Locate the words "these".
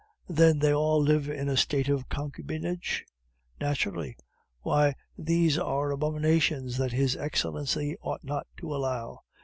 5.15-5.59